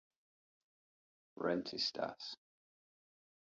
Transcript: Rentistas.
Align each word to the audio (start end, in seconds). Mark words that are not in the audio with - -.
Rentistas. 1.45 2.33